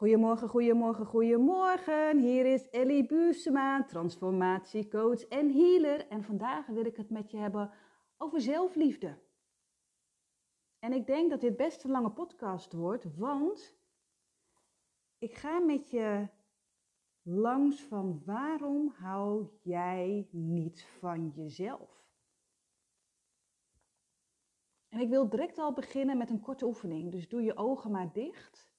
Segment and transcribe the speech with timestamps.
[0.00, 2.18] Goedemorgen, goedemorgen, goedemorgen.
[2.18, 6.06] Hier is Ellie Buusema, transformatiecoach en healer.
[6.08, 7.70] En vandaag wil ik het met je hebben
[8.16, 9.18] over zelfliefde.
[10.78, 13.76] En ik denk dat dit best een lange podcast wordt, want
[15.18, 16.28] ik ga met je
[17.22, 22.04] langs van waarom hou jij niet van jezelf?
[24.88, 27.10] En ik wil direct al beginnen met een korte oefening.
[27.12, 28.69] Dus doe je ogen maar dicht.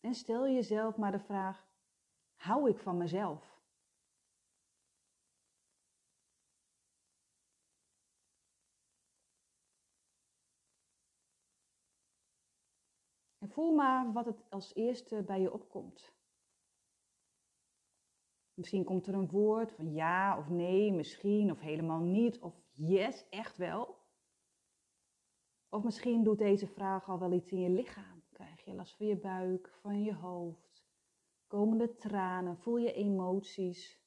[0.00, 1.66] En stel jezelf maar de vraag:
[2.34, 3.56] hou ik van mezelf?
[13.38, 16.16] En voel maar wat het als eerste bij je opkomt.
[18.54, 23.28] Misschien komt er een woord van ja of nee, misschien of helemaal niet, of yes,
[23.28, 23.96] echt wel.
[25.68, 28.17] Of misschien doet deze vraag al wel iets in je lichaam.
[28.38, 30.86] Krijg je last van je buik, van je hoofd,
[31.46, 34.00] komen de tranen, voel je emoties.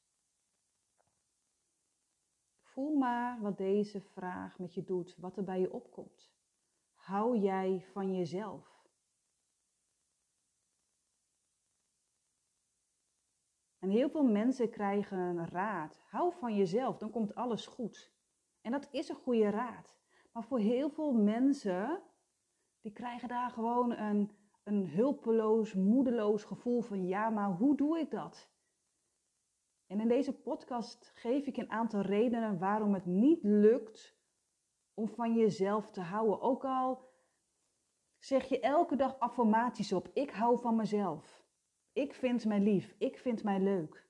[2.61, 6.31] Voel maar wat deze vraag met je doet, wat er bij je opkomt.
[6.93, 8.88] Hou jij van jezelf?
[13.79, 16.01] En heel veel mensen krijgen een raad.
[16.09, 18.11] Hou van jezelf, dan komt alles goed.
[18.61, 19.97] En dat is een goede raad.
[20.31, 22.03] Maar voor heel veel mensen,
[22.81, 24.31] die krijgen daar gewoon een,
[24.63, 28.51] een hulpeloos, moedeloos gevoel van ja, maar hoe doe ik dat?
[29.88, 34.19] En in deze podcast geef ik een aantal redenen waarom het niet lukt
[34.93, 36.41] om van jezelf te houden.
[36.41, 37.09] Ook al
[38.17, 41.45] zeg je elke dag affirmaties op, ik hou van mezelf.
[41.93, 44.09] Ik vind mij lief, ik vind mij leuk.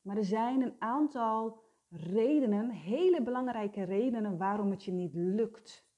[0.00, 5.89] Maar er zijn een aantal redenen, hele belangrijke redenen waarom het je niet lukt.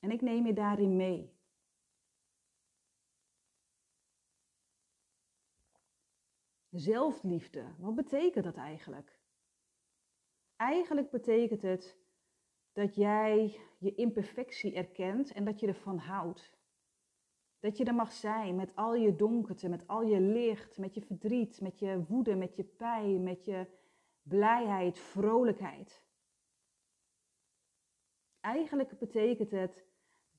[0.00, 1.36] En ik neem je daarin mee.
[6.70, 9.20] Zelfliefde, wat betekent dat eigenlijk?
[10.56, 11.98] Eigenlijk betekent het
[12.72, 16.56] dat jij je imperfectie erkent en dat je ervan houdt.
[17.60, 21.00] Dat je er mag zijn met al je donkerte, met al je licht, met je
[21.00, 23.66] verdriet, met je woede, met je pijn, met je
[24.22, 26.02] blijheid, vrolijkheid.
[28.40, 29.87] Eigenlijk betekent het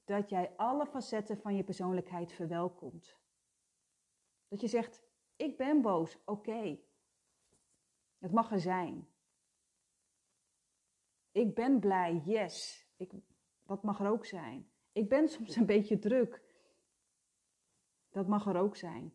[0.10, 3.18] dat jij alle facetten van je persoonlijkheid verwelkomt.
[4.48, 5.04] Dat je zegt,
[5.36, 6.80] ik ben boos, oké.
[8.18, 9.08] Het mag er zijn.
[11.32, 12.88] Ik ben blij, yes.
[12.98, 13.12] Ik,
[13.66, 14.72] dat mag er ook zijn.
[14.92, 16.44] Ik ben soms een beetje druk.
[18.10, 19.14] Dat mag er ook zijn.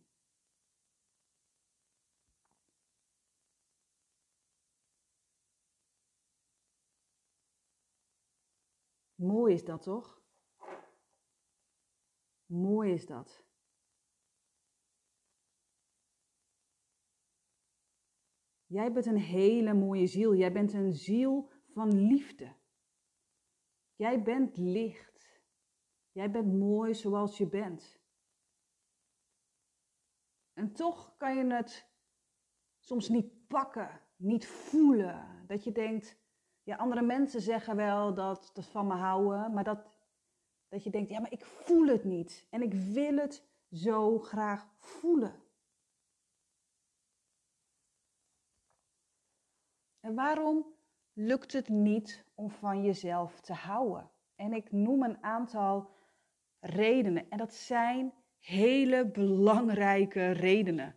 [9.15, 10.24] Mooi is dat toch?
[12.47, 13.45] Mooi is dat.
[18.67, 20.35] Jij bent een hele mooie ziel.
[20.35, 22.55] Jij bent een ziel van liefde.
[23.95, 25.43] Jij bent licht.
[26.13, 28.03] Jij bent mooi zoals je bent.
[30.53, 31.89] En toch kan je het
[32.79, 35.45] soms niet pakken, niet voelen.
[35.47, 36.19] Dat je denkt,
[36.63, 39.94] ja, andere mensen zeggen wel dat dat van me houden, maar dat,
[40.75, 42.47] dat je denkt, ja, maar ik voel het niet.
[42.51, 45.43] En ik wil het zo graag voelen.
[50.01, 50.67] En waarom
[51.13, 54.11] lukt het niet om van jezelf te houden?
[54.35, 55.91] En ik noem een aantal
[56.61, 57.31] redenen.
[57.31, 60.95] En dat zijn hele belangrijke redenen.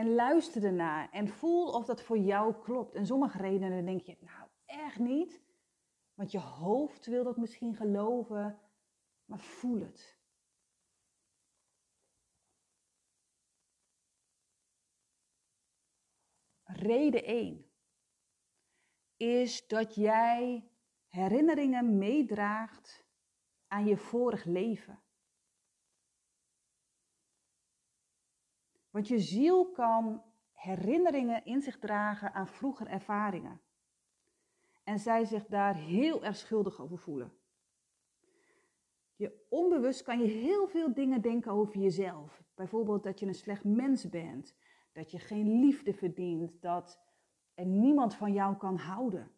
[0.00, 2.94] En luister ernaar en voel of dat voor jou klopt.
[2.94, 5.42] En sommige redenen denk je, nou echt niet.
[6.14, 8.58] Want je hoofd wil dat misschien geloven,
[9.24, 10.18] maar voel het.
[16.62, 17.70] Reden 1
[19.16, 20.70] is dat jij
[21.08, 23.04] herinneringen meedraagt
[23.66, 25.02] aan je vorig leven.
[28.90, 30.22] Want je ziel kan
[30.52, 33.60] herinneringen in zich dragen aan vroeger ervaringen.
[34.84, 37.32] En zij zich daar heel erg schuldig over voelen.
[39.16, 42.42] Je onbewust kan je heel veel dingen denken over jezelf.
[42.54, 44.56] Bijvoorbeeld dat je een slecht mens bent,
[44.92, 47.00] dat je geen liefde verdient, dat
[47.54, 49.30] en niemand van jou kan houden.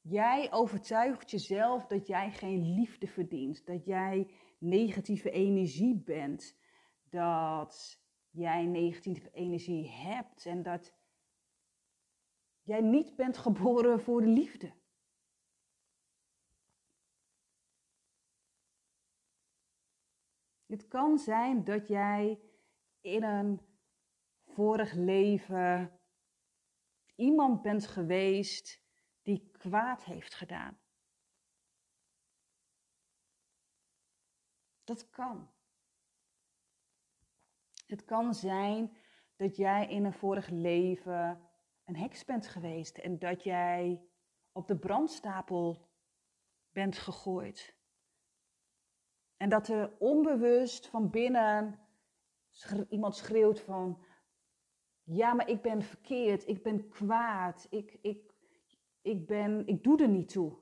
[0.00, 6.56] Jij overtuigt jezelf dat jij geen liefde verdient, dat jij negatieve energie bent,
[7.14, 8.00] dat
[8.30, 10.94] jij negatieve energie hebt en dat
[12.62, 14.74] jij niet bent geboren voor de liefde.
[20.66, 22.40] Het kan zijn dat jij
[23.00, 23.60] in een
[24.44, 26.00] vorig leven
[27.14, 28.82] iemand bent geweest
[29.22, 30.80] die kwaad heeft gedaan.
[34.84, 35.53] Dat kan.
[37.94, 38.96] Het kan zijn
[39.36, 41.40] dat jij in een vorig leven
[41.84, 44.08] een heks bent geweest en dat jij
[44.52, 45.88] op de brandstapel
[46.72, 47.76] bent gegooid.
[49.36, 51.80] En dat er onbewust van binnen
[52.88, 54.04] iemand schreeuwt van,
[55.02, 58.34] ja, maar ik ben verkeerd, ik ben kwaad, ik, ik,
[59.02, 60.58] ik, ben, ik doe er niet toe.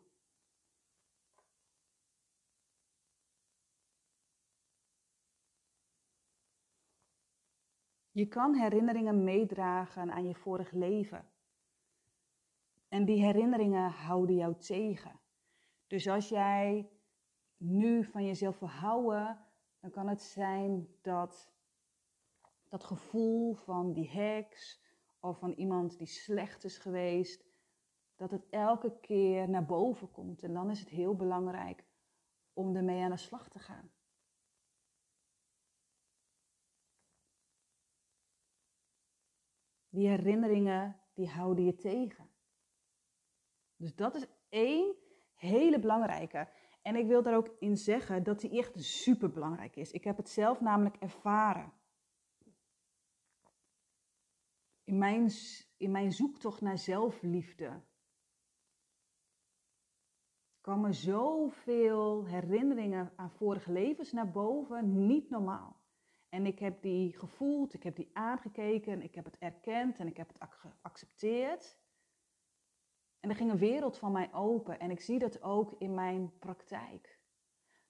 [8.12, 11.30] Je kan herinneringen meedragen aan je vorig leven.
[12.88, 15.20] En die herinneringen houden jou tegen.
[15.86, 16.90] Dus als jij
[17.56, 19.46] nu van jezelf wil houden,
[19.80, 21.52] dan kan het zijn dat
[22.68, 24.82] dat gevoel van die heks
[25.20, 27.44] of van iemand die slecht is geweest,
[28.16, 30.42] dat het elke keer naar boven komt.
[30.42, 31.84] En dan is het heel belangrijk
[32.52, 33.90] om ermee aan de slag te gaan.
[39.92, 42.30] Die herinneringen, die houden je tegen.
[43.76, 44.96] Dus dat is één
[45.34, 46.48] hele belangrijke.
[46.82, 49.90] En ik wil daar ook in zeggen dat die echt super belangrijk is.
[49.90, 51.72] Ik heb het zelf namelijk ervaren.
[54.84, 55.30] In mijn,
[55.76, 57.82] in mijn zoektocht naar zelfliefde
[60.60, 65.81] komen zoveel herinneringen aan vorige levens naar boven, niet normaal.
[66.32, 70.16] En ik heb die gevoeld, ik heb die aangekeken, ik heb het erkend en ik
[70.16, 71.78] heb het geaccepteerd.
[73.20, 76.38] En er ging een wereld van mij open en ik zie dat ook in mijn
[76.38, 77.20] praktijk.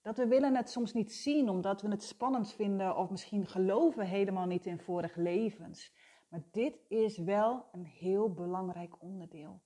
[0.00, 4.06] Dat we willen het soms niet zien omdat we het spannend vinden of misschien geloven
[4.06, 5.94] helemaal niet in vorige levens.
[6.28, 9.62] Maar dit is wel een heel belangrijk onderdeel.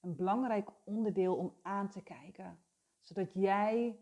[0.00, 2.58] Een belangrijk onderdeel om aan te kijken,
[3.00, 3.98] zodat jij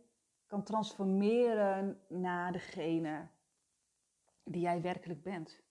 [0.46, 3.28] kan transformeren naar degene
[4.50, 5.64] die jij werkelijk bent.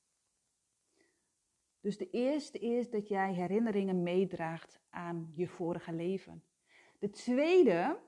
[1.79, 6.43] Dus de eerste is dat jij herinneringen meedraagt aan je vorige leven.
[6.99, 7.99] De tweede,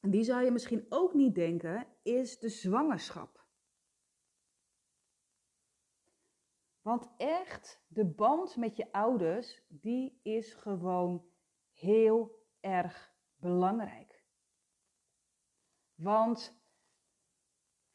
[0.00, 3.44] en die zou je misschien ook niet denken, is de zwangerschap.
[6.80, 11.26] Want echt, de band met je ouders, die is gewoon
[11.72, 14.24] heel erg belangrijk.
[15.94, 16.58] Want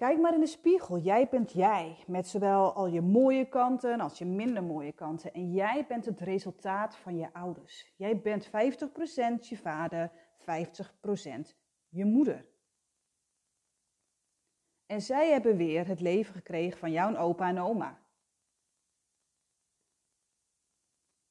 [0.01, 0.97] kijk maar in de spiegel.
[0.97, 5.33] Jij bent jij, met zowel al je mooie kanten als je minder mooie kanten.
[5.33, 7.93] En jij bent het resultaat van je ouders.
[7.95, 8.49] Jij bent 50%
[9.39, 11.55] je vader, 50%
[11.89, 12.45] je moeder.
[14.85, 18.01] En zij hebben weer het leven gekregen van jouw opa en oma.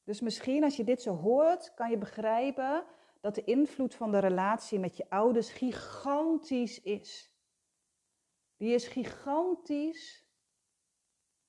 [0.05, 2.84] Dus misschien als je dit zo hoort, kan je begrijpen
[3.20, 7.29] dat de invloed van de relatie met je ouders gigantisch is.
[8.60, 10.28] Die is gigantisch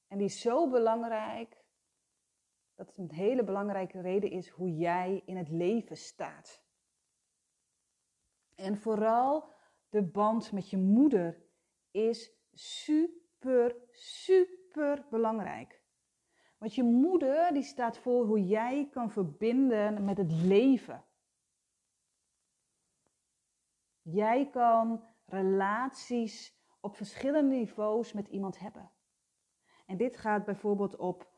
[0.07, 1.65] en die is zo belangrijk
[2.75, 6.63] dat het een hele belangrijke reden is hoe jij in het leven staat.
[8.55, 9.53] En vooral
[9.89, 11.43] de band met je moeder
[11.91, 15.83] is super, super belangrijk.
[16.57, 21.05] Want je moeder die staat voor hoe jij kan verbinden met het leven.
[24.01, 28.91] Jij kan relaties op verschillende niveaus met iemand hebben.
[29.85, 31.29] En dit gaat bijvoorbeeld op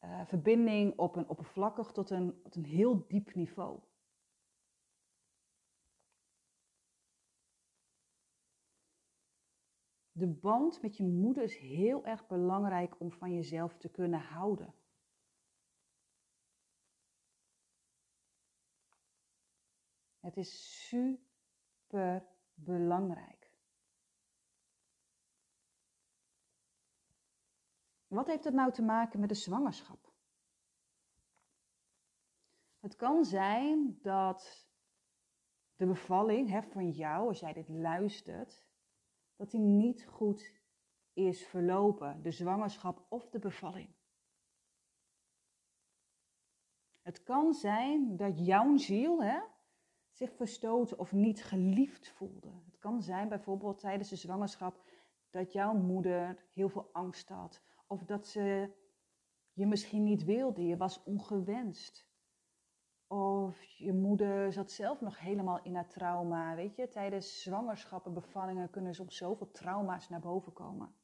[0.00, 3.80] uh, verbinding op een oppervlakkig tot een, tot een heel diep niveau.
[10.12, 14.74] De band met je moeder is heel erg belangrijk om van jezelf te kunnen houden.
[20.20, 23.35] Het is super belangrijk.
[28.08, 30.12] Wat heeft het nou te maken met de zwangerschap?
[32.80, 34.66] Het kan zijn dat
[35.76, 38.64] de bevalling hè, van jou, als jij dit luistert,
[39.36, 40.54] dat die niet goed
[41.12, 43.94] is verlopen, de zwangerschap of de bevalling.
[47.02, 49.40] Het kan zijn dat jouw ziel hè,
[50.10, 52.52] zich verstoten of niet geliefd voelde.
[52.64, 54.82] Het kan zijn bijvoorbeeld tijdens de zwangerschap
[55.30, 58.74] dat jouw moeder heel veel angst had Of dat ze
[59.52, 62.06] je misschien niet wilde, je was ongewenst.
[63.06, 66.54] Of je moeder zat zelf nog helemaal in haar trauma.
[66.54, 70.94] Weet je, tijdens zwangerschappen, bevallingen kunnen soms zoveel trauma's naar boven komen.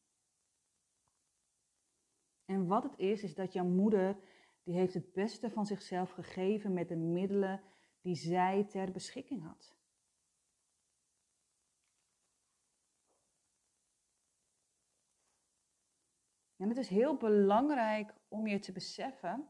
[2.44, 4.16] En wat het is, is dat jouw moeder,
[4.62, 7.62] die heeft het beste van zichzelf gegeven met de middelen
[8.00, 9.76] die zij ter beschikking had.
[16.62, 19.48] En het is heel belangrijk om je te beseffen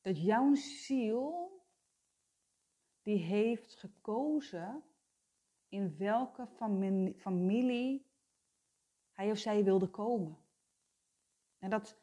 [0.00, 1.50] dat jouw ziel,
[3.02, 4.82] die heeft gekozen
[5.68, 6.46] in welke
[7.16, 8.06] familie
[9.12, 10.38] hij of zij wilde komen.
[11.58, 11.98] En dat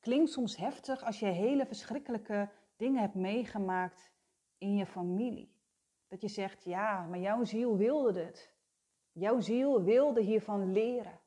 [0.00, 4.12] klinkt soms heftig als je hele verschrikkelijke dingen hebt meegemaakt
[4.58, 5.54] in je familie.
[6.08, 8.54] Dat je zegt, ja, maar jouw ziel wilde het.
[9.12, 11.26] Jouw ziel wilde hiervan leren.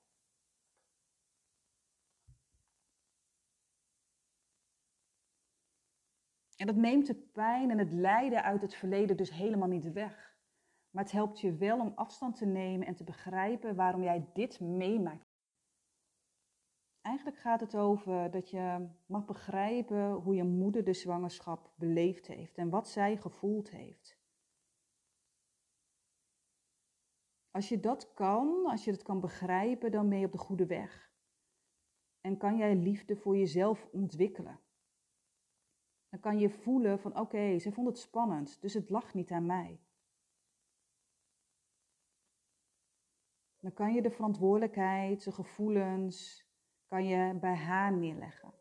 [6.61, 10.37] En dat neemt de pijn en het lijden uit het verleden dus helemaal niet weg.
[10.89, 14.59] Maar het helpt je wel om afstand te nemen en te begrijpen waarom jij dit
[14.59, 15.25] meemaakt.
[17.01, 22.57] Eigenlijk gaat het over dat je mag begrijpen hoe je moeder de zwangerschap beleefd heeft
[22.57, 24.19] en wat zij gevoeld heeft.
[27.51, 30.65] Als je dat kan, als je dat kan begrijpen, dan ben je op de goede
[30.65, 31.11] weg.
[32.19, 34.59] En kan jij liefde voor jezelf ontwikkelen.
[36.11, 39.45] Dan kan je voelen van oké, ze vond het spannend, dus het lag niet aan
[39.45, 39.79] mij.
[43.59, 46.45] Dan kan je de verantwoordelijkheid, de gevoelens,
[46.87, 48.53] kan je bij haar neerleggen.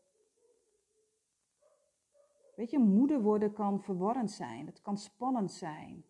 [2.55, 6.05] Weet je, moeder worden kan verwarrend zijn, het kan spannend zijn.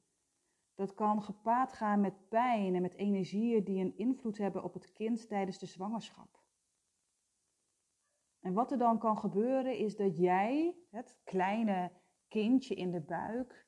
[0.75, 4.91] Dat kan gepaard gaan met pijn en met energieën die een invloed hebben op het
[4.91, 6.40] kind tijdens de zwangerschap.
[8.51, 11.91] En wat er dan kan gebeuren is dat jij, het kleine
[12.27, 13.67] kindje in de buik,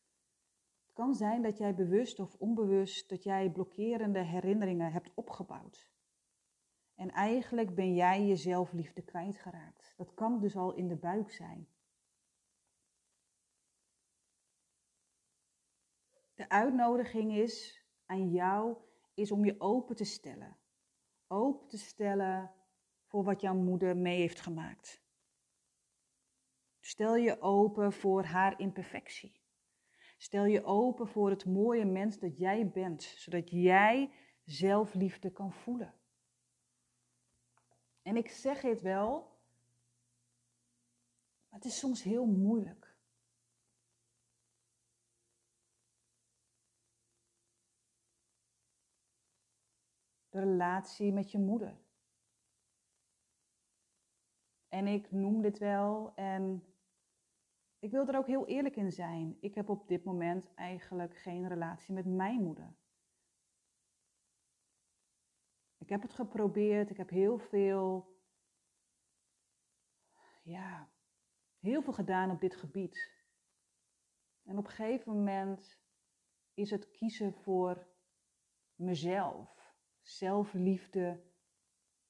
[0.83, 5.89] het kan zijn dat jij bewust of onbewust dat jij blokkerende herinneringen hebt opgebouwd.
[6.95, 9.93] En eigenlijk ben jij je zelfliefde kwijtgeraakt.
[9.97, 11.67] Dat kan dus al in de buik zijn.
[16.33, 18.77] De uitnodiging is aan jou
[19.13, 20.57] is om je open te stellen.
[21.27, 22.62] Open te stellen
[23.13, 25.01] voor wat jouw moeder mee heeft gemaakt.
[26.79, 29.41] Stel je open voor haar imperfectie.
[30.17, 35.93] Stel je open voor het mooie mens dat jij bent, zodat jij zelfliefde kan voelen.
[38.01, 39.39] En ik zeg het wel,
[41.49, 42.95] het is soms heel moeilijk.
[50.29, 51.82] De relatie met je moeder.
[54.73, 56.63] En ik noem dit wel en
[57.79, 59.37] ik wil er ook heel eerlijk in zijn.
[59.39, 62.75] Ik heb op dit moment eigenlijk geen relatie met mijn moeder.
[65.77, 68.17] Ik heb het geprobeerd, ik heb heel veel,
[70.43, 70.89] ja,
[71.59, 73.11] heel veel gedaan op dit gebied.
[74.43, 75.81] En op een gegeven moment
[76.53, 77.87] is het kiezen voor
[78.75, 81.23] mezelf, zelfliefde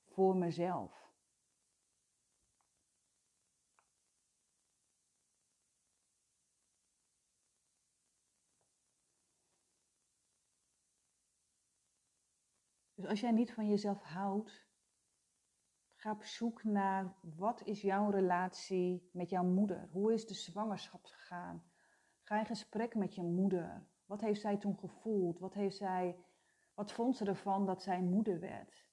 [0.06, 1.03] voor mezelf.
[13.04, 14.68] Dus als jij niet van jezelf houdt,
[15.96, 19.90] ga op zoek naar wat is jouw relatie met jouw moeder?
[19.92, 21.64] Hoe is de zwangerschap gegaan?
[22.22, 23.88] Ga in gesprek met je moeder.
[24.06, 25.40] Wat heeft zij toen gevoeld?
[25.40, 26.26] Wat, heeft zij,
[26.74, 28.88] wat vond ze ervan dat zij moeder werd?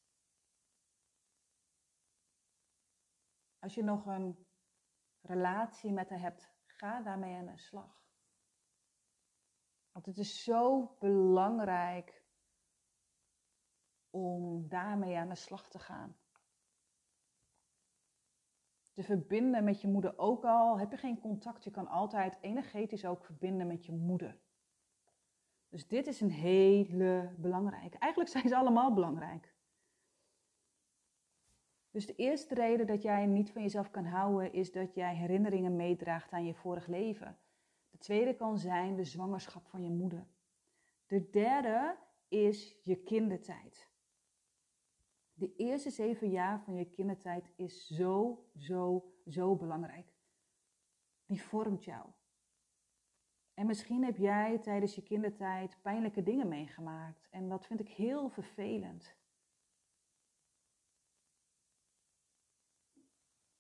[3.59, 4.47] Als je nog een
[5.21, 8.03] relatie met haar hebt, ga daarmee aan de slag.
[9.93, 12.20] Want het is zo belangrijk
[14.11, 16.17] om daarmee aan de slag te gaan.
[18.93, 20.79] Te verbinden met je moeder ook al.
[20.79, 24.39] Heb je geen contact, je kan altijd energetisch ook verbinden met je moeder.
[25.69, 27.99] Dus dit is een hele belangrijke.
[27.99, 29.55] Eigenlijk zijn ze allemaal belangrijk.
[31.91, 35.77] Dus de eerste reden dat jij niet van jezelf kan houden is dat jij herinneringen
[35.77, 37.39] meedraagt aan je vorig leven.
[37.91, 40.27] De tweede kan zijn de zwangerschap van je moeder.
[41.07, 41.97] De derde
[42.29, 43.90] is je kindertijd
[45.41, 50.15] de eerste zeven jaar van je kindertijd is zo, zo, zo belangrijk.
[51.27, 52.11] Die vormt jou.
[53.55, 57.29] En misschien heb jij tijdens je kindertijd pijnlijke dingen meegemaakt.
[57.31, 59.17] En dat vind ik heel vervelend.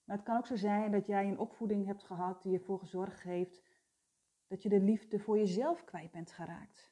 [0.04, 3.22] Maar het kan ook zo zijn dat jij een opvoeding hebt gehad die ervoor gezorgd
[3.22, 3.62] heeft
[4.46, 6.89] dat je de liefde voor jezelf kwijt bent geraakt.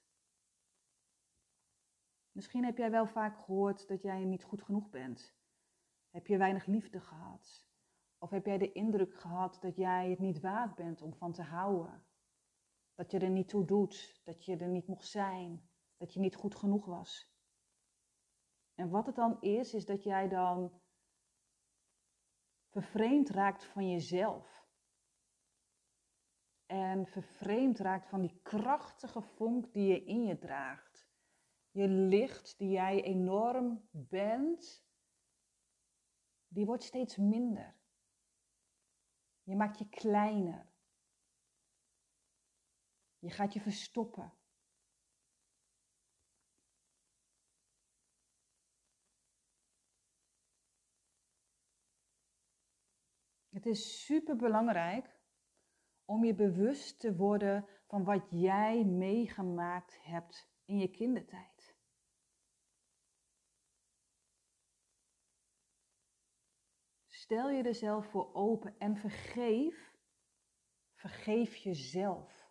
[2.39, 5.37] Misschien heb jij wel vaak gehoord dat jij niet goed genoeg bent.
[6.11, 7.67] Heb je weinig liefde gehad?
[8.19, 11.43] Of heb jij de indruk gehad dat jij het niet waard bent om van te
[11.43, 12.07] houden?
[12.95, 16.35] Dat je er niet toe doet, dat je er niet mocht zijn, dat je niet
[16.35, 17.33] goed genoeg was.
[18.75, 20.81] En wat het dan is, is dat jij dan
[22.69, 24.67] vervreemd raakt van jezelf.
[26.67, 30.88] En vervreemd raakt van die krachtige vonk die je in je draagt.
[31.79, 34.85] Je licht die jij enorm bent,
[36.49, 37.77] die wordt steeds minder.
[39.43, 40.73] Je maakt je kleiner.
[43.19, 44.33] Je gaat je verstoppen.
[53.49, 55.21] Het is super belangrijk
[56.05, 61.48] om je bewust te worden van wat jij meegemaakt hebt in je kindertijd.
[67.29, 69.95] Stel je er zelf voor open en vergeef.
[70.95, 72.51] Vergeef jezelf.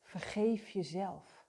[0.00, 1.46] Vergeef jezelf.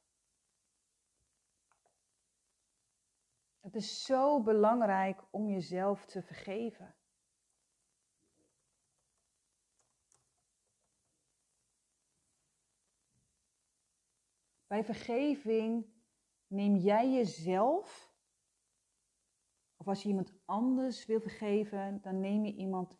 [3.59, 6.95] Het is zo belangrijk om jezelf te vergeven.
[14.67, 15.85] Bij vergeving
[16.47, 18.10] neem jij jezelf,
[19.81, 22.97] of als je iemand anders wil vergeven, dan neem je iemand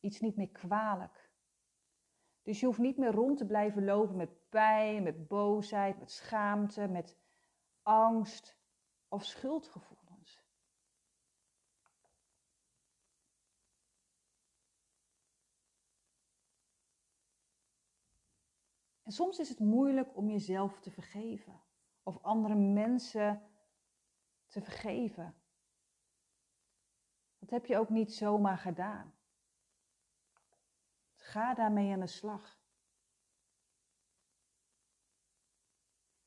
[0.00, 1.30] iets niet meer kwalijk.
[2.42, 6.88] Dus je hoeft niet meer rond te blijven lopen met pijn, met boosheid, met schaamte,
[6.88, 7.18] met
[7.82, 8.58] angst
[9.08, 10.44] of schuldgevoelens.
[19.02, 21.62] En soms is het moeilijk om jezelf te vergeven
[22.02, 23.42] of andere mensen
[24.46, 25.41] te vergeven.
[27.52, 29.14] Heb je ook niet zomaar gedaan.
[31.14, 32.60] Ga daarmee aan de slag.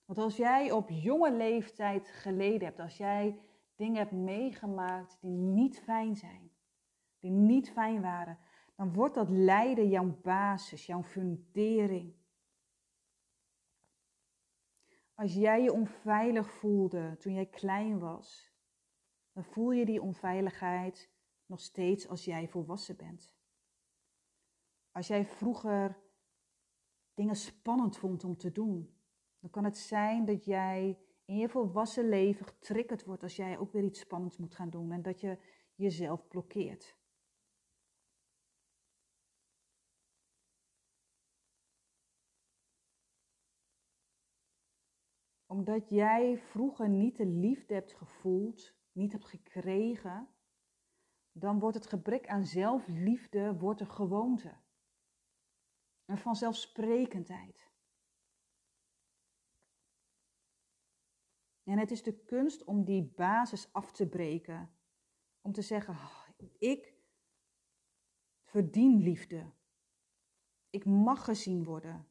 [0.06, 3.40] Want als jij op jonge leeftijd geleden hebt, als jij
[3.76, 6.52] dingen hebt meegemaakt die niet fijn zijn,
[7.20, 8.40] die niet fijn waren,
[8.76, 12.16] dan wordt dat lijden jouw basis, jouw fundering.
[15.14, 18.54] Als jij je onveilig voelde toen jij klein was,
[19.32, 21.14] dan voel je die onveiligheid
[21.46, 23.34] nog steeds als jij volwassen bent.
[24.92, 26.04] Als jij vroeger
[27.14, 28.96] dingen spannend vond om te doen,
[29.40, 33.72] dan kan het zijn dat jij in je volwassen leven getriggerd wordt als jij ook
[33.72, 35.38] weer iets spannends moet gaan doen en dat je
[35.76, 36.98] jezelf blokkeert.
[45.46, 50.35] Omdat jij vroeger niet de liefde hebt gevoeld, niet hebt gekregen,
[51.38, 54.58] dan wordt het gebrek aan zelfliefde wordt een gewoonte.
[56.06, 57.72] Een vanzelfsprekendheid.
[61.64, 64.76] En het is de kunst om die basis af te breken.
[65.42, 66.94] Om te zeggen, oh, ik
[68.44, 69.52] verdien liefde.
[70.70, 72.08] Ik mag gezien worden.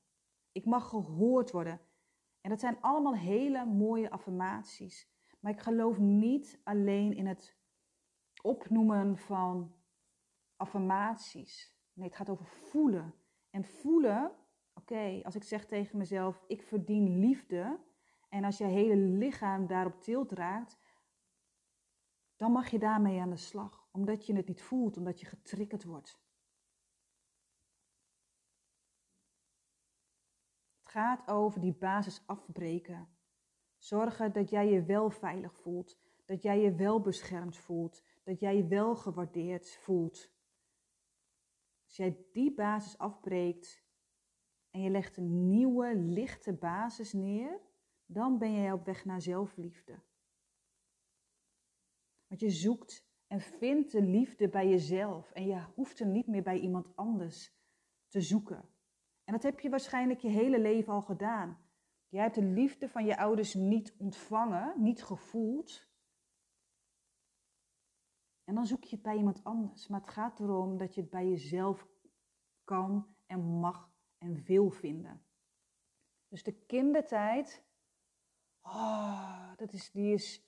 [0.53, 1.81] Ik mag gehoord worden.
[2.41, 5.09] En dat zijn allemaal hele mooie affirmaties.
[5.41, 7.63] Maar ik geloof niet alleen in het
[8.45, 9.75] opnoemen van
[10.57, 11.77] affirmaties.
[11.93, 13.15] Nee, het gaat over voelen.
[13.51, 14.33] En voelen,
[14.75, 17.81] oké, als ik zeg tegen mezelf, ik verdien liefde,
[18.29, 20.79] en als je hele lichaam daarop tilt raakt,
[22.37, 23.89] dan mag je daarmee aan de slag.
[23.93, 26.23] Omdat je het niet voelt, omdat je getriggerd wordt.
[30.83, 33.09] Het gaat over die basis afbreken.
[33.77, 35.99] Zorgen dat jij je wel veilig voelt.
[36.25, 38.03] Dat jij je wel beschermd voelt.
[38.25, 40.33] Dat jij je wel gewaardeerd voelt.
[41.85, 43.85] Als jij die basis afbreekt
[44.71, 47.61] en je legt een nieuwe, lichte basis neer,
[48.07, 50.03] dan ben jij op weg naar zelfliefde.
[52.27, 56.43] Want je zoekt en vindt de liefde bij jezelf en je hoeft hem niet meer
[56.43, 57.53] bij iemand anders
[58.09, 58.69] te zoeken.
[59.25, 61.59] En dat heb je waarschijnlijk je hele leven al gedaan.
[62.09, 65.89] Jij hebt de liefde van je ouders niet ontvangen, niet gevoeld.
[68.45, 69.87] En dan zoek je het bij iemand anders.
[69.87, 71.89] Maar het gaat erom dat je het bij jezelf
[72.65, 75.27] kan en mag en wil vinden.
[76.29, 77.65] Dus de kindertijd
[78.67, 80.43] Oh, dat is, die is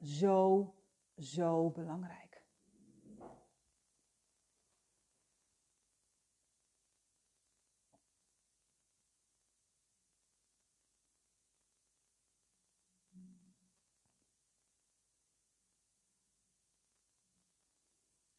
[0.00, 0.74] zo
[1.16, 2.25] zo belangrijk.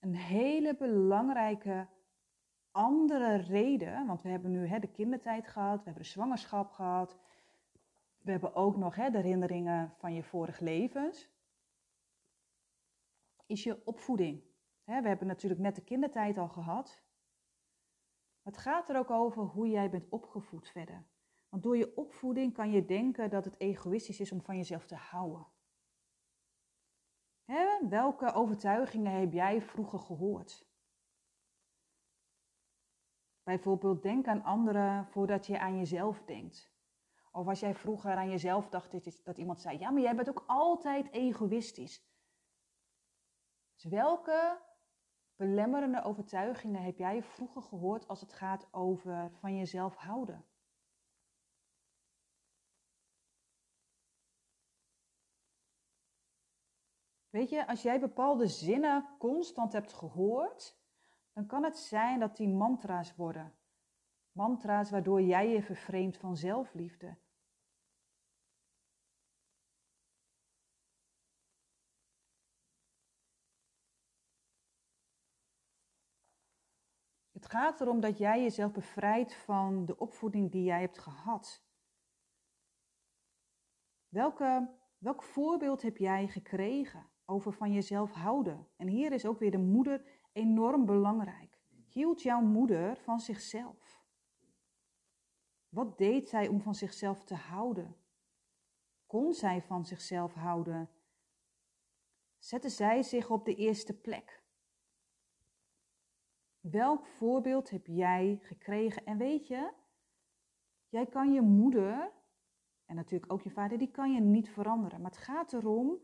[0.07, 1.87] Een hele belangrijke
[2.71, 7.17] andere reden, want we hebben nu hè, de kindertijd gehad, we hebben de zwangerschap gehad,
[8.17, 11.29] we hebben ook nog hè, de herinneringen van je vorige levens,
[13.45, 14.43] is je opvoeding.
[14.83, 17.03] Hè, we hebben natuurlijk net de kindertijd al gehad.
[18.41, 21.05] Het gaat er ook over hoe jij bent opgevoed verder.
[21.49, 24.95] Want door je opvoeding kan je denken dat het egoïstisch is om van jezelf te
[24.95, 25.47] houden.
[27.89, 30.65] Welke overtuigingen heb jij vroeger gehoord?
[33.43, 36.75] Bijvoorbeeld denk aan anderen voordat je aan jezelf denkt.
[37.31, 40.43] Of als jij vroeger aan jezelf dacht dat iemand zei, ja, maar jij bent ook
[40.47, 42.05] altijd egoïstisch.
[43.73, 44.61] Dus welke
[45.35, 50.45] belemmerende overtuigingen heb jij vroeger gehoord als het gaat over van jezelf houden?
[57.37, 60.77] Weet je, als jij bepaalde zinnen constant hebt gehoord,
[61.33, 63.55] dan kan het zijn dat die mantra's worden.
[64.31, 67.17] Mantra's waardoor jij je vervreemdt van zelfliefde.
[77.31, 81.63] Het gaat erom dat jij jezelf bevrijdt van de opvoeding die jij hebt gehad.
[84.07, 88.67] Welke, welk voorbeeld heb jij gekregen over van jezelf houden?
[88.75, 91.59] En hier is ook weer de moeder enorm belangrijk.
[91.87, 94.05] Hield jouw moeder van zichzelf?
[95.69, 97.95] Wat deed zij om van zichzelf te houden?
[99.05, 100.89] Kon zij van zichzelf houden?
[102.37, 104.43] Zette zij zich op de eerste plek?
[106.59, 109.05] Welk voorbeeld heb jij gekregen?
[109.05, 109.73] En weet je,
[110.89, 112.11] jij kan je moeder
[112.85, 115.01] en natuurlijk ook je vader, die kan je niet veranderen.
[115.01, 116.01] Maar het gaat erom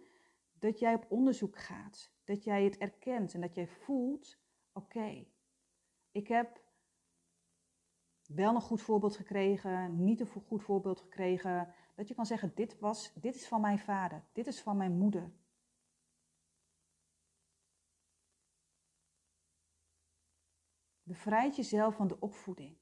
[0.63, 4.37] dat jij op onderzoek gaat, dat jij het erkent en dat jij voelt:
[4.71, 5.27] oké,
[6.11, 6.61] ik heb
[8.27, 11.73] wel een goed voorbeeld gekregen, niet een goed voorbeeld gekregen.
[11.95, 14.97] Dat je kan zeggen: dit, was, dit is van mijn vader, dit is van mijn
[14.97, 15.33] moeder.
[21.03, 22.77] Bevrijd jezelf van de opvoeding.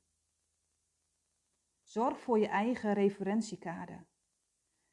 [1.81, 4.07] Zorg voor je eigen referentiekader.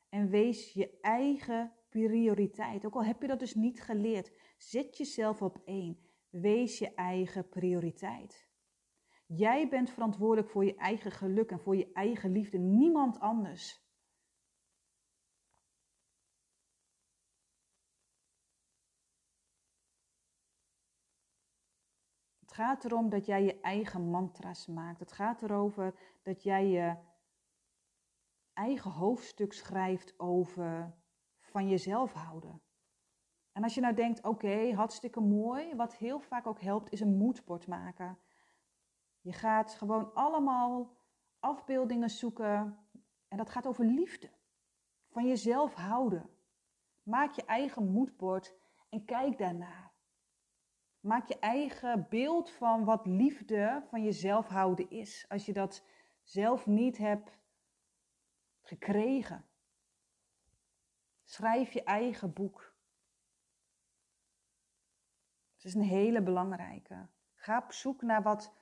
[0.09, 2.85] En wees je eigen prioriteit.
[2.87, 5.99] Ook al heb je dat dus niet geleerd, zet jezelf op één.
[6.31, 8.49] Wees je eigen prioriteit.
[9.27, 13.87] Jij bent verantwoordelijk voor je eigen geluk en voor je eigen liefde, niemand anders.
[22.39, 25.01] Het gaat erom dat jij je eigen mantra's maakt.
[25.01, 26.97] Het gaat erover dat jij je
[28.53, 30.95] eigen hoofdstuk schrijft over
[31.49, 32.63] van jezelf houden.
[33.53, 37.17] En als je nou denkt, oké, hartstikke mooi, wat heel vaak ook helpt, is een
[37.17, 38.19] moodboard maken.
[39.21, 40.97] Je gaat gewoon allemaal
[41.41, 42.79] afbeeldingen zoeken
[43.29, 44.31] en dat gaat over liefde.
[45.09, 46.31] Van jezelf houden.
[47.03, 48.55] Maak je eigen moodboard
[48.89, 49.93] en kijk daarnaar.
[51.01, 55.25] Maak je eigen beeld van wat liefde van jezelf houden is.
[55.29, 55.85] Als je dat
[56.23, 57.39] zelf niet hebt
[58.61, 59.48] gekregen.
[61.29, 62.77] Schrijf je eigen boek.
[65.55, 67.09] Het is een hele belangrijke.
[67.35, 68.53] Ga op zoek naar wat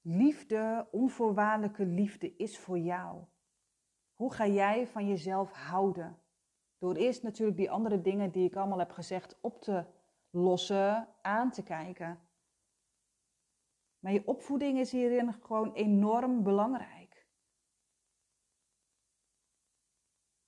[0.00, 3.24] liefde, onvoorwaardelijke liefde is voor jou.
[4.14, 6.18] Hoe ga jij van jezelf houden?
[6.78, 9.86] Door eerst natuurlijk die andere dingen die ik allemaal heb gezegd op te
[10.30, 12.20] lossen, aan te kijken.
[13.98, 17.01] Maar je opvoeding is hierin gewoon enorm belangrijk.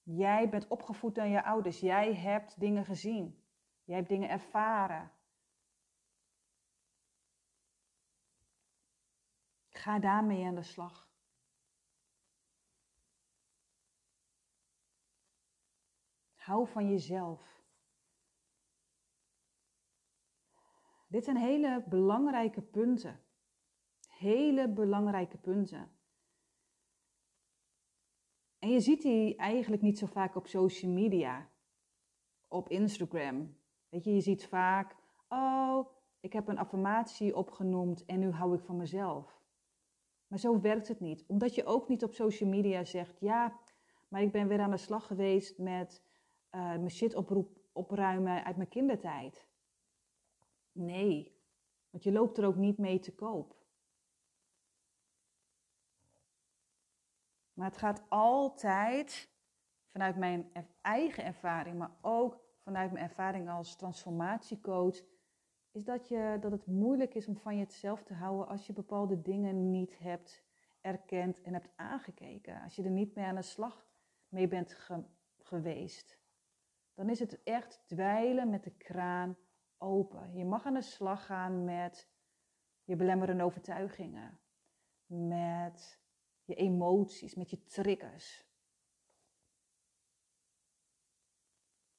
[0.04, 1.80] Jij bent opgevoed door je ouders.
[1.80, 3.44] Jij hebt dingen gezien.
[3.84, 5.12] Jij hebt dingen ervaren.
[9.68, 11.08] Ga daarmee aan de slag.
[16.34, 17.62] Hou van jezelf.
[21.08, 23.20] Dit zijn hele belangrijke punten.
[24.08, 25.93] Hele belangrijke punten.
[28.64, 31.48] En je ziet die eigenlijk niet zo vaak op social media,
[32.48, 33.56] op Instagram.
[33.88, 34.96] Weet je, je ziet vaak,
[35.28, 35.86] oh,
[36.20, 39.42] ik heb een affirmatie opgenoemd en nu hou ik van mezelf.
[40.26, 43.60] Maar zo werkt het niet, omdat je ook niet op social media zegt, ja,
[44.08, 46.02] maar ik ben weer aan de slag geweest met
[46.50, 47.14] uh, mijn shit
[47.72, 49.48] opruimen uit mijn kindertijd.
[50.72, 51.36] Nee,
[51.90, 53.63] want je loopt er ook niet mee te koop.
[57.54, 59.30] Maar het gaat altijd
[59.90, 65.02] vanuit mijn eigen ervaring, maar ook vanuit mijn ervaring als transformatiecoach,
[65.72, 69.22] is dat, je, dat het moeilijk is om van jezelf te houden als je bepaalde
[69.22, 70.44] dingen niet hebt
[70.80, 72.62] erkend en hebt aangekeken.
[72.62, 73.86] Als je er niet mee aan de slag
[74.28, 74.88] mee bent
[75.38, 76.18] geweest.
[76.94, 79.36] Dan is het echt dweilen met de kraan
[79.78, 80.36] open.
[80.36, 82.08] Je mag aan de slag gaan met
[82.84, 84.38] je belemmerende overtuigingen,
[85.06, 86.03] met
[86.44, 88.44] je emoties, met je triggers.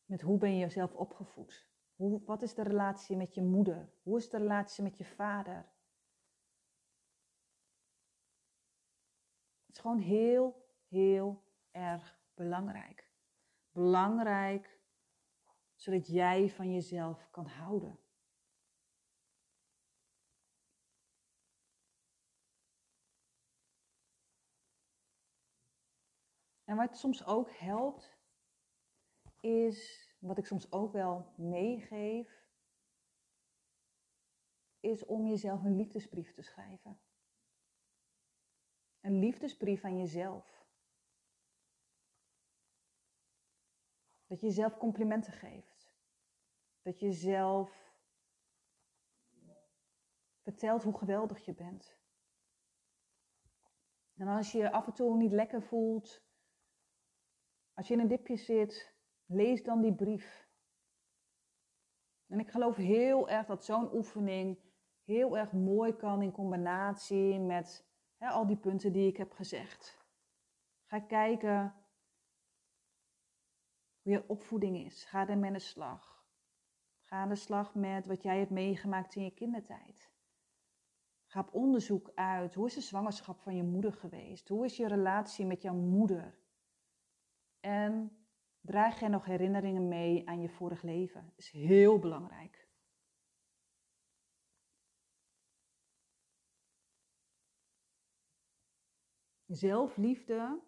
[0.05, 1.67] Met hoe ben je jezelf opgevoed?
[1.95, 3.89] Hoe, wat is de relatie met je moeder?
[4.03, 5.73] Hoe is de relatie met je vader?
[9.65, 13.09] Het is gewoon heel, heel erg belangrijk.
[13.71, 14.79] Belangrijk
[15.75, 17.99] zodat jij van jezelf kan houden.
[26.65, 28.17] En wat soms ook helpt,
[29.39, 32.43] is, wat ik soms ook wel meegeef,
[34.79, 36.99] is om jezelf een liefdesbrief te schrijven.
[39.01, 40.65] Een liefdesbrief aan jezelf.
[44.27, 45.93] Dat je jezelf complimenten geeft.
[46.81, 47.93] Dat je jezelf
[50.41, 51.97] vertelt hoe geweldig je bent.
[54.17, 56.24] En als je je af en toe niet lekker voelt,
[57.75, 60.47] als je in een dipje zit, lees dan die brief.
[62.27, 64.59] En ik geloof heel erg dat zo'n oefening
[65.03, 67.85] heel erg mooi kan in combinatie met
[68.17, 70.03] hè, al die punten die ik heb gezegd.
[70.85, 71.73] Ga kijken
[74.01, 75.03] hoe je opvoeding is.
[75.03, 76.25] Ga ermee aan de slag.
[77.01, 80.13] Ga aan de slag met wat jij hebt meegemaakt in je kindertijd.
[81.25, 82.53] Ga op onderzoek uit.
[82.53, 84.47] Hoe is de zwangerschap van je moeder geweest?
[84.47, 86.44] Hoe is je relatie met jouw moeder?
[87.65, 88.17] En
[88.61, 91.23] draag jij nog herinneringen mee aan je vorig leven?
[91.25, 92.67] Dat is heel belangrijk.
[99.45, 100.61] Zelfliefde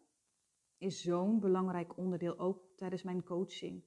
[0.77, 3.83] is zo'n belangrijk onderdeel, ook tijdens mijn coaching.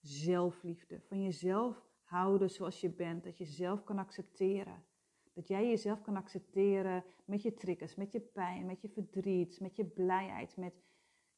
[0.00, 1.00] Zelfliefde.
[1.00, 3.24] Van jezelf houden zoals je bent.
[3.24, 4.84] Dat je jezelf kan accepteren.
[5.32, 9.76] Dat jij jezelf kan accepteren met je triggers, met je pijn, met je verdriet, met
[9.76, 10.84] je blijheid, met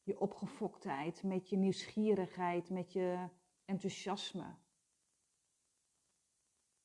[0.08, 3.28] je opgefoktheid, met je nieuwsgierigheid, met je
[3.64, 4.54] enthousiasme.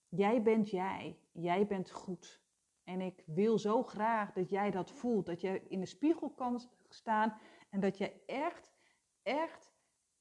[0.08, 1.20] Jij bent jij.
[1.32, 2.42] Jij bent goed.
[2.84, 5.26] En ik wil zo graag dat jij dat voelt.
[5.26, 7.38] Dat je in de spiegel kan staan
[7.70, 8.74] en dat je echt,
[9.22, 9.74] echt,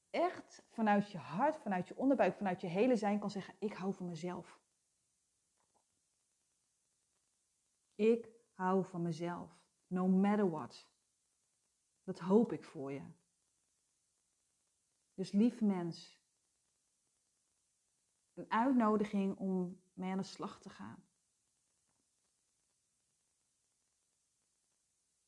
[0.09, 3.93] echt vanuit je hart, vanuit je onderbuik, vanuit je hele zijn kan zeggen: Ik hou
[3.93, 4.61] van mezelf.
[7.95, 9.61] Ik hou van mezelf.
[9.87, 10.92] No matter what.
[12.03, 13.11] Dat hoop ik voor je.
[15.13, 16.21] Dus lief mens,
[18.33, 21.03] een uitnodiging om mee aan de slag te gaan.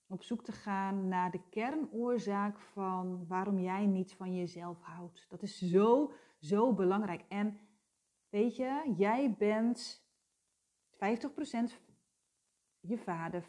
[0.07, 5.25] Op zoek te gaan naar de kernoorzaak van waarom jij niet van jezelf houdt.
[5.29, 7.25] Dat is zo, zo belangrijk.
[7.27, 7.59] En
[8.29, 10.07] weet je, jij bent
[10.91, 10.97] 50%
[12.79, 13.47] je vader, 50%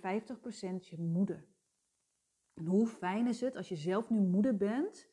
[0.80, 1.55] je moeder.
[2.66, 5.08] En hoe fijn is het als je zelf nu moeder bent,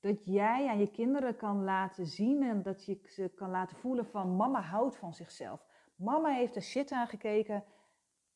[0.00, 4.06] dat jij aan je kinderen kan laten zien en dat je ze kan laten voelen
[4.06, 5.66] van mama houdt van zichzelf.
[5.94, 7.64] Mama heeft er shit aan gekeken.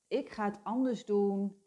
[0.09, 1.63] Ik ga het anders doen.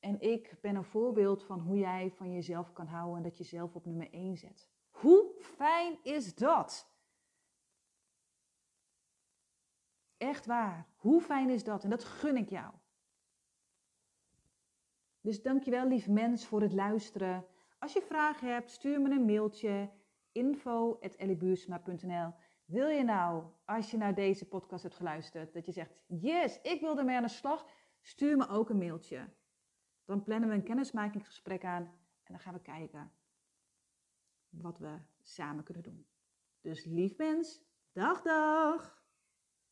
[0.00, 3.44] En ik ben een voorbeeld van hoe jij van jezelf kan houden en dat je
[3.44, 4.68] zelf op nummer 1 zet.
[4.90, 6.90] Hoe fijn is dat?
[10.16, 10.86] Echt waar.
[10.96, 11.84] Hoe fijn is dat?
[11.84, 12.72] En dat gun ik jou.
[15.22, 17.46] Dus dankjewel lief mens voor het luisteren.
[17.78, 19.90] Als je vragen hebt, stuur me een mailtje
[20.32, 26.60] info.elliebuursma.nl Wil je nou, als je naar deze podcast hebt geluisterd, dat je zegt, yes,
[26.62, 27.66] ik wil ermee aan de slag,
[28.00, 29.28] stuur me ook een mailtje.
[30.04, 31.82] Dan plannen we een kennismakingsgesprek aan
[32.22, 33.12] en dan gaan we kijken
[34.48, 36.06] wat we samen kunnen doen.
[36.60, 39.01] Dus lief mens, dag dag!